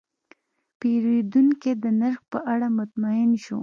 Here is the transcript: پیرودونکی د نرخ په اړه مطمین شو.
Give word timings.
پیرودونکی 0.79 1.71
د 1.83 1.85
نرخ 1.99 2.19
په 2.31 2.39
اړه 2.53 2.67
مطمین 2.79 3.29
شو. 3.43 3.57